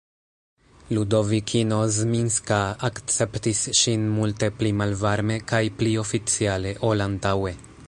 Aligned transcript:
Ludovikino 0.97 1.77
Zminska 1.97 2.57
akceptis 2.89 3.61
ŝin 3.81 4.09
multe 4.15 4.49
pli 4.63 4.73
malvarme 4.81 5.39
kaj 5.53 5.63
pli 5.83 5.93
oficiale, 6.05 6.75
ol 6.91 7.09
antaŭe. 7.11 7.57